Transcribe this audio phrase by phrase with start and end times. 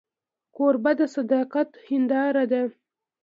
[0.55, 2.61] کوربه د صداقت هنداره ده.